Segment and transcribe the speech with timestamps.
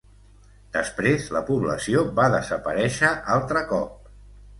[0.77, 4.09] Després la població va desaparèixer altre cop.